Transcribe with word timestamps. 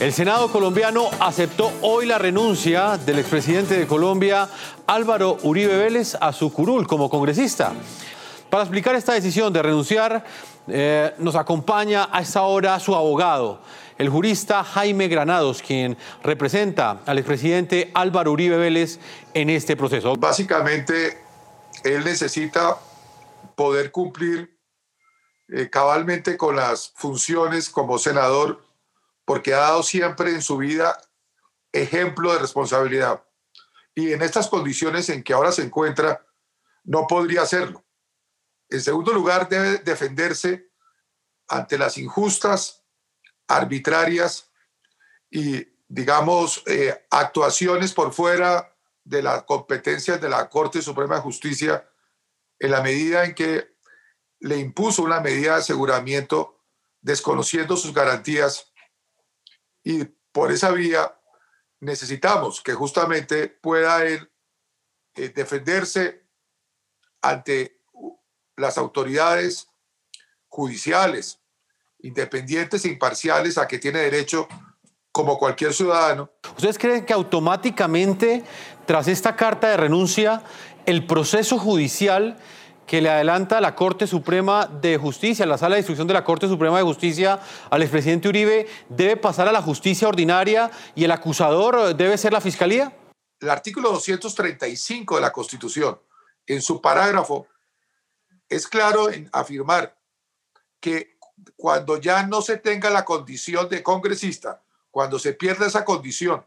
El 0.00 0.14
Senado 0.14 0.50
colombiano 0.50 1.10
aceptó 1.20 1.70
hoy 1.82 2.06
la 2.06 2.16
renuncia 2.16 2.96
del 2.96 3.18
expresidente 3.18 3.78
de 3.78 3.86
Colombia, 3.86 4.48
Álvaro 4.86 5.36
Uribe 5.42 5.76
Vélez, 5.76 6.16
a 6.18 6.32
su 6.32 6.50
curul 6.50 6.86
como 6.86 7.10
congresista. 7.10 7.74
Para 8.48 8.62
explicar 8.62 8.94
esta 8.94 9.12
decisión 9.12 9.52
de 9.52 9.62
renunciar, 9.62 10.24
eh, 10.68 11.14
nos 11.18 11.36
acompaña 11.36 12.08
a 12.10 12.22
esta 12.22 12.40
hora 12.40 12.80
su 12.80 12.94
abogado, 12.94 13.60
el 13.98 14.08
jurista 14.08 14.64
Jaime 14.64 15.06
Granados, 15.08 15.60
quien 15.60 15.98
representa 16.22 17.02
al 17.04 17.18
expresidente 17.18 17.90
Álvaro 17.92 18.32
Uribe 18.32 18.56
Vélez 18.56 19.00
en 19.34 19.50
este 19.50 19.76
proceso. 19.76 20.14
Básicamente, 20.16 21.22
él 21.84 22.04
necesita 22.04 22.78
poder 23.54 23.90
cumplir 23.90 24.56
eh, 25.48 25.68
cabalmente 25.68 26.38
con 26.38 26.56
las 26.56 26.90
funciones 26.96 27.68
como 27.68 27.98
senador 27.98 28.69
porque 29.24 29.54
ha 29.54 29.58
dado 29.58 29.82
siempre 29.82 30.30
en 30.30 30.42
su 30.42 30.56
vida 30.56 31.00
ejemplo 31.72 32.32
de 32.32 32.38
responsabilidad. 32.38 33.24
Y 33.94 34.12
en 34.12 34.22
estas 34.22 34.48
condiciones 34.48 35.08
en 35.08 35.22
que 35.22 35.32
ahora 35.32 35.52
se 35.52 35.62
encuentra, 35.62 36.26
no 36.84 37.06
podría 37.06 37.42
hacerlo. 37.42 37.84
En 38.68 38.80
segundo 38.80 39.12
lugar, 39.12 39.48
debe 39.48 39.78
defenderse 39.78 40.70
ante 41.48 41.76
las 41.76 41.98
injustas, 41.98 42.84
arbitrarias 43.48 44.50
y, 45.28 45.66
digamos, 45.88 46.62
eh, 46.66 47.06
actuaciones 47.10 47.92
por 47.92 48.12
fuera 48.12 48.76
de 49.04 49.22
las 49.22 49.42
competencias 49.42 50.20
de 50.20 50.28
la 50.28 50.48
Corte 50.48 50.80
Suprema 50.80 51.16
de 51.16 51.22
Justicia 51.22 51.88
en 52.58 52.70
la 52.70 52.82
medida 52.82 53.24
en 53.24 53.34
que 53.34 53.76
le 54.40 54.58
impuso 54.58 55.02
una 55.02 55.20
medida 55.20 55.54
de 55.54 55.60
aseguramiento 55.60 56.60
desconociendo 57.00 57.76
sus 57.76 57.92
garantías 57.92 58.69
y 59.82 60.04
por 60.32 60.52
esa 60.52 60.70
vía 60.70 61.16
necesitamos 61.80 62.60
que 62.60 62.74
justamente 62.74 63.48
pueda 63.48 64.04
él 64.04 64.30
eh, 65.14 65.30
defenderse 65.30 66.26
ante 67.22 67.80
las 68.56 68.78
autoridades 68.78 69.68
judiciales, 70.48 71.40
independientes 72.00 72.84
e 72.84 72.88
imparciales 72.88 73.58
a 73.58 73.66
que 73.66 73.78
tiene 73.78 74.00
derecho 74.00 74.46
como 75.12 75.38
cualquier 75.38 75.72
ciudadano. 75.72 76.30
¿Ustedes 76.56 76.78
creen 76.78 77.04
que 77.04 77.12
automáticamente, 77.12 78.44
tras 78.86 79.08
esta 79.08 79.34
carta 79.36 79.68
de 79.68 79.76
renuncia, 79.76 80.42
el 80.86 81.06
proceso 81.06 81.58
judicial 81.58 82.36
que 82.86 83.00
le 83.00 83.08
adelanta 83.08 83.60
la 83.60 83.74
Corte 83.74 84.06
Suprema 84.06 84.66
de 84.66 84.96
Justicia, 84.96 85.46
la 85.46 85.58
sala 85.58 85.76
de 85.76 85.80
instrucción 85.80 86.08
de 86.08 86.14
la 86.14 86.24
Corte 86.24 86.48
Suprema 86.48 86.78
de 86.78 86.82
Justicia 86.82 87.40
al 87.70 87.82
expresidente 87.82 88.28
Uribe, 88.28 88.66
debe 88.88 89.16
pasar 89.16 89.46
a 89.48 89.52
la 89.52 89.62
justicia 89.62 90.08
ordinaria 90.08 90.70
y 90.94 91.04
el 91.04 91.12
acusador 91.12 91.94
debe 91.94 92.18
ser 92.18 92.32
la 92.32 92.40
Fiscalía? 92.40 92.92
El 93.38 93.50
artículo 93.50 93.92
235 93.92 95.14
de 95.14 95.20
la 95.20 95.32
Constitución, 95.32 96.00
en 96.46 96.60
su 96.60 96.80
parágrafo, 96.80 97.46
es 98.48 98.66
claro 98.66 99.10
en 99.10 99.30
afirmar 99.32 99.96
que 100.80 101.16
cuando 101.56 101.98
ya 101.98 102.26
no 102.26 102.42
se 102.42 102.56
tenga 102.58 102.90
la 102.90 103.04
condición 103.04 103.68
de 103.68 103.82
congresista, 103.82 104.62
cuando 104.90 105.18
se 105.18 105.32
pierda 105.32 105.66
esa 105.66 105.84
condición, 105.84 106.44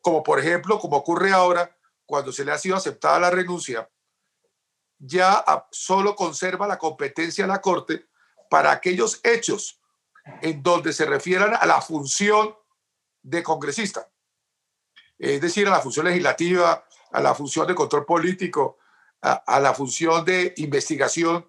como 0.00 0.22
por 0.22 0.40
ejemplo, 0.40 0.78
como 0.78 0.96
ocurre 0.96 1.32
ahora, 1.32 1.76
cuando 2.06 2.32
se 2.32 2.44
le 2.44 2.52
ha 2.52 2.58
sido 2.58 2.76
aceptada 2.76 3.18
la 3.20 3.30
renuncia, 3.30 3.88
ya 5.06 5.44
solo 5.70 6.16
conserva 6.16 6.66
la 6.66 6.78
competencia 6.78 7.44
de 7.44 7.48
la 7.48 7.60
Corte 7.60 8.06
para 8.48 8.72
aquellos 8.72 9.20
hechos 9.22 9.80
en 10.40 10.62
donde 10.62 10.92
se 10.92 11.04
refieran 11.04 11.54
a 11.54 11.66
la 11.66 11.82
función 11.82 12.54
de 13.22 13.42
congresista, 13.42 14.08
es 15.18 15.40
decir, 15.40 15.66
a 15.66 15.70
la 15.70 15.80
función 15.80 16.06
legislativa, 16.06 16.86
a 17.12 17.20
la 17.20 17.34
función 17.34 17.66
de 17.66 17.74
control 17.74 18.06
político, 18.06 18.78
a, 19.20 19.60
la 19.60 19.72
función 19.74 20.24
de 20.24 20.52
investigación 20.58 21.46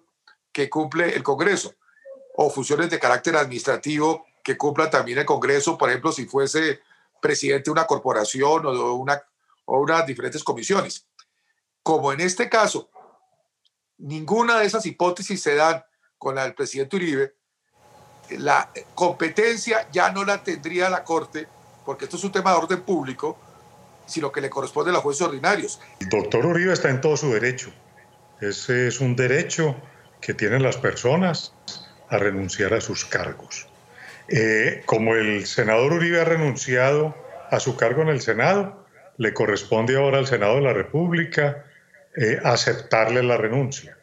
que 0.52 0.70
cumple 0.70 1.14
el 1.14 1.22
Congreso, 1.22 1.74
o 2.36 2.50
funciones 2.50 2.90
de 2.90 2.98
carácter 2.98 3.36
administrativo 3.36 4.26
que 4.42 4.56
cumpla 4.56 4.88
también 4.88 5.18
el 5.18 5.26
Congreso, 5.26 5.76
por 5.76 5.88
ejemplo, 5.88 6.12
si 6.12 6.26
fuese 6.26 6.80
presidente 7.20 7.64
de 7.64 7.72
una 7.72 7.86
corporación 7.86 8.64
o 8.66 8.72
de 8.72 8.78
una, 8.78 9.22
o 9.64 9.80
unas 9.80 10.06
diferentes 10.06 10.44
comisiones. 10.44 11.06
Como 11.82 12.12
en 12.12 12.20
este 12.20 12.48
caso 12.48 12.90
ninguna 13.98 14.58
de 14.58 14.66
esas 14.66 14.86
hipótesis 14.86 15.42
se 15.42 15.54
dan 15.54 15.84
con 16.18 16.34
la 16.34 16.44
del 16.44 16.54
presidente 16.54 16.96
Uribe, 16.96 17.34
la 18.30 18.70
competencia 18.94 19.88
ya 19.92 20.10
no 20.10 20.24
la 20.24 20.42
tendría 20.42 20.90
la 20.90 21.04
Corte, 21.04 21.46
porque 21.84 22.04
esto 22.04 22.16
es 22.16 22.24
un 22.24 22.32
tema 22.32 22.50
de 22.52 22.58
orden 22.58 22.82
público, 22.82 23.38
sino 24.06 24.32
que 24.32 24.40
le 24.40 24.50
corresponde 24.50 24.90
a 24.90 24.94
los 24.94 25.02
jueces 25.02 25.22
ordinarios. 25.22 25.80
El 26.00 26.08
doctor 26.08 26.46
Uribe 26.46 26.72
está 26.72 26.90
en 26.90 27.00
todo 27.00 27.16
su 27.16 27.32
derecho. 27.32 27.72
Ese 28.40 28.88
es 28.88 29.00
un 29.00 29.16
derecho 29.16 29.76
que 30.20 30.34
tienen 30.34 30.62
las 30.62 30.76
personas 30.76 31.54
a 32.08 32.18
renunciar 32.18 32.74
a 32.74 32.80
sus 32.80 33.04
cargos. 33.04 33.66
Eh, 34.28 34.82
como 34.86 35.14
el 35.14 35.46
senador 35.46 35.92
Uribe 35.92 36.20
ha 36.20 36.24
renunciado 36.24 37.14
a 37.50 37.60
su 37.60 37.76
cargo 37.76 38.02
en 38.02 38.08
el 38.08 38.20
Senado, 38.20 38.84
le 39.18 39.32
corresponde 39.32 39.96
ahora 39.96 40.18
al 40.18 40.26
Senado 40.26 40.56
de 40.56 40.62
la 40.62 40.72
República 40.72 41.64
eh, 42.16 42.40
aceptarle 42.44 43.22
la 43.22 43.36
renuncia. 43.36 43.96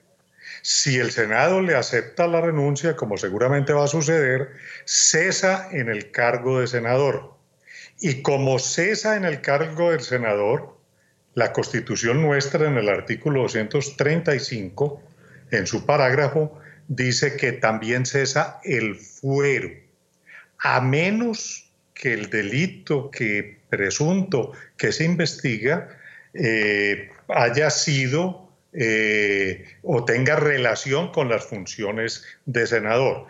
Si 0.61 0.97
el 0.97 1.11
Senado 1.11 1.61
le 1.61 1.75
acepta 1.75 2.27
la 2.27 2.39
renuncia, 2.39 2.95
como 2.95 3.17
seguramente 3.17 3.73
va 3.73 3.85
a 3.85 3.87
suceder, 3.87 4.51
cesa 4.85 5.67
en 5.71 5.89
el 5.89 6.11
cargo 6.11 6.61
de 6.61 6.67
senador. 6.67 7.33
Y 7.99 8.21
como 8.21 8.59
cesa 8.59 9.17
en 9.17 9.25
el 9.25 9.41
cargo 9.41 9.91
del 9.91 10.01
senador, 10.01 10.77
la 11.33 11.51
Constitución 11.51 12.21
nuestra 12.21 12.67
en 12.67 12.77
el 12.77 12.87
artículo 12.87 13.41
235, 13.41 15.01
en 15.51 15.67
su 15.67 15.85
parágrafo, 15.85 16.57
dice 16.87 17.35
que 17.35 17.51
también 17.51 18.05
cesa 18.05 18.59
el 18.63 18.95
fuero, 18.95 19.69
a 20.59 20.79
menos 20.81 21.71
que 21.93 22.13
el 22.13 22.29
delito 22.29 23.09
que 23.09 23.59
presunto 23.69 24.51
que 24.77 24.91
se 24.91 25.05
investiga 25.05 25.89
eh, 26.33 27.09
haya 27.27 27.69
sido 27.69 28.49
eh, 28.73 29.65
o 29.83 30.03
tenga 30.03 30.35
relación 30.35 31.11
con 31.11 31.29
las 31.29 31.45
funciones 31.45 32.23
de 32.45 32.65
senador. 32.65 33.27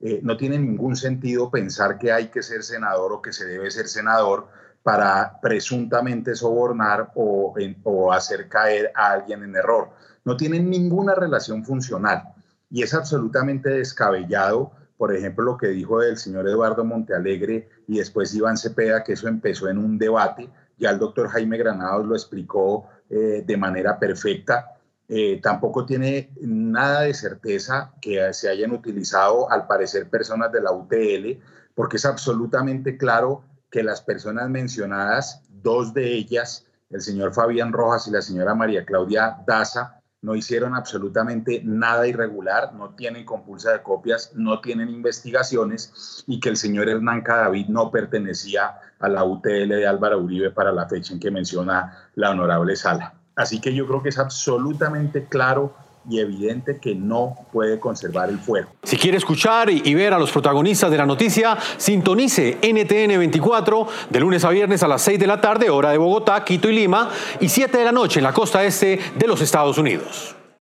Eh, 0.00 0.20
no 0.22 0.36
tiene 0.36 0.58
ningún 0.58 0.94
sentido 0.94 1.50
pensar 1.50 1.98
que 1.98 2.12
hay 2.12 2.28
que 2.28 2.42
ser 2.42 2.62
senador 2.62 3.12
o 3.12 3.22
que 3.22 3.32
se 3.32 3.46
debe 3.46 3.70
ser 3.70 3.88
senador 3.88 4.48
para 4.82 5.40
presuntamente 5.40 6.36
sobornar 6.36 7.10
o, 7.16 7.54
o 7.82 8.12
hacer 8.12 8.48
caer 8.48 8.92
a 8.94 9.12
alguien 9.12 9.42
en 9.42 9.56
error. 9.56 9.90
No 10.24 10.36
tienen 10.36 10.70
ninguna 10.70 11.14
relación 11.14 11.64
funcional 11.64 12.22
y 12.70 12.82
es 12.82 12.94
absolutamente 12.94 13.70
descabellado, 13.70 14.72
por 14.96 15.14
ejemplo, 15.14 15.44
lo 15.44 15.56
que 15.56 15.68
dijo 15.68 16.02
el 16.02 16.16
señor 16.16 16.48
Eduardo 16.48 16.84
Montealegre 16.84 17.68
y 17.86 17.98
después 17.98 18.34
Iván 18.34 18.56
Cepeda, 18.56 19.04
que 19.04 19.12
eso 19.12 19.28
empezó 19.28 19.68
en 19.68 19.78
un 19.78 19.98
debate 19.98 20.50
ya 20.78 20.90
el 20.90 20.98
doctor 20.98 21.28
Jaime 21.28 21.56
Granados 21.58 22.06
lo 22.06 22.14
explicó 22.14 22.88
eh, 23.08 23.42
de 23.46 23.56
manera 23.56 23.98
perfecta. 23.98 24.72
Eh, 25.08 25.40
tampoco 25.42 25.86
tiene 25.86 26.32
nada 26.40 27.02
de 27.02 27.14
certeza 27.14 27.92
que 28.00 28.32
se 28.32 28.48
hayan 28.48 28.72
utilizado, 28.72 29.50
al 29.50 29.66
parecer, 29.66 30.10
personas 30.10 30.52
de 30.52 30.60
la 30.60 30.72
UTL, 30.72 31.40
porque 31.74 31.96
es 31.96 32.04
absolutamente 32.04 32.96
claro 32.96 33.44
que 33.70 33.82
las 33.82 34.00
personas 34.00 34.48
mencionadas, 34.50 35.42
dos 35.48 35.94
de 35.94 36.12
ellas, 36.12 36.66
el 36.90 37.00
señor 37.00 37.34
Fabián 37.34 37.72
Rojas 37.72 38.08
y 38.08 38.10
la 38.10 38.22
señora 38.22 38.54
María 38.54 38.84
Claudia 38.84 39.38
Daza, 39.46 40.00
no 40.26 40.34
hicieron 40.34 40.74
absolutamente 40.74 41.62
nada 41.64 42.08
irregular, 42.08 42.74
no 42.74 42.96
tienen 42.96 43.24
compulsa 43.24 43.70
de 43.70 43.82
copias, 43.84 44.32
no 44.34 44.60
tienen 44.60 44.88
investigaciones 44.88 46.24
y 46.26 46.40
que 46.40 46.48
el 46.48 46.56
señor 46.56 46.88
Hernán 46.88 47.22
Cadavid 47.22 47.68
no 47.68 47.92
pertenecía 47.92 48.76
a 48.98 49.08
la 49.08 49.22
UTL 49.22 49.68
de 49.68 49.86
Álvaro 49.86 50.18
Uribe 50.18 50.50
para 50.50 50.72
la 50.72 50.88
fecha 50.88 51.14
en 51.14 51.20
que 51.20 51.30
menciona 51.30 52.08
la 52.16 52.30
honorable 52.30 52.74
sala. 52.74 53.14
Así 53.36 53.60
que 53.60 53.72
yo 53.72 53.86
creo 53.86 54.02
que 54.02 54.08
es 54.08 54.18
absolutamente 54.18 55.26
claro 55.26 55.76
y 56.08 56.20
evidente 56.20 56.78
que 56.78 56.94
no 56.94 57.34
puede 57.52 57.80
conservar 57.80 58.28
el 58.28 58.38
fuero. 58.38 58.68
Si 58.82 58.96
quiere 58.96 59.18
escuchar 59.18 59.70
y 59.70 59.94
ver 59.94 60.12
a 60.12 60.18
los 60.18 60.30
protagonistas 60.30 60.90
de 60.90 60.96
la 60.96 61.06
noticia, 61.06 61.56
sintonice 61.76 62.58
NTN 62.62 63.18
24 63.18 63.86
de 64.10 64.20
lunes 64.20 64.44
a 64.44 64.50
viernes 64.50 64.82
a 64.82 64.88
las 64.88 65.02
6 65.02 65.18
de 65.18 65.26
la 65.26 65.40
tarde, 65.40 65.70
hora 65.70 65.90
de 65.90 65.98
Bogotá, 65.98 66.44
Quito 66.44 66.68
y 66.68 66.74
Lima, 66.74 67.10
y 67.40 67.48
7 67.48 67.76
de 67.76 67.84
la 67.84 67.92
noche 67.92 68.20
en 68.20 68.24
la 68.24 68.32
costa 68.32 68.64
este 68.64 68.98
de 69.16 69.26
los 69.26 69.40
Estados 69.40 69.78
Unidos. 69.78 70.36